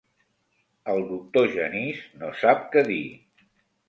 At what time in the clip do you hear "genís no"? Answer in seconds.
1.55-2.31